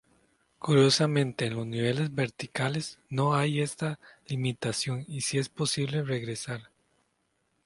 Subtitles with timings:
[0.57, 6.71] Curiosamente, en los niveles verticales, no hay esta limitación y si es posible regresar.